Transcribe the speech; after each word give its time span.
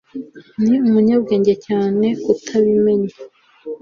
ni 0.67 0.75
umunyabwenge 0.89 1.53
cyane 1.65 2.07
kutabimenya 2.23 3.15